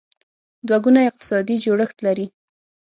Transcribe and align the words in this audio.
دوه 0.67 0.77
ګونی 0.83 1.03
اقتصادي 1.11 1.55
جوړښت 1.65 1.97
لري. 2.05 2.25